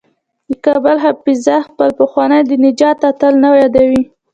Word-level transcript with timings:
د 0.49 0.51
کابل 0.65 0.95
حافظه 1.05 1.57
خپل 1.67 1.89
پخوانی 1.99 2.41
د 2.49 2.51
نجات 2.65 2.99
اتل 3.09 3.33
نه 3.43 3.49
یادوي. 3.61 4.03